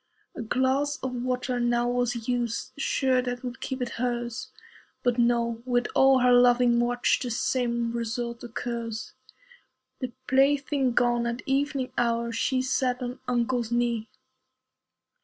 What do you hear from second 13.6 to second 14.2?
knee.